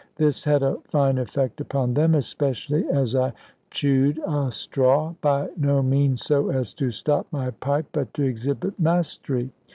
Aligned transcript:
This 0.15 0.43
had 0.45 0.63
a 0.63 0.79
fine 0.89 1.19
effect 1.19 1.61
upon 1.61 1.93
them, 1.93 2.15
especially 2.15 2.89
as 2.89 3.15
I 3.15 3.33
chewed 3.69 4.19
a 4.25 4.49
straw, 4.51 5.13
by 5.21 5.49
no 5.55 5.83
means 5.83 6.23
so 6.23 6.49
as 6.49 6.73
to 6.73 6.89
stop 6.89 7.27
my 7.29 7.51
pipe, 7.51 7.85
but 7.91 8.11
to 8.15 8.23
exhibit 8.23 8.79
mastery. 8.79 9.51